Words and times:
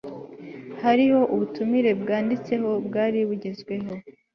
hariho 0.83 1.19
ubutumire 1.33 1.91
bwanditseho, 2.01 2.69
bwari 2.87 3.19
bugezweho 3.27 3.91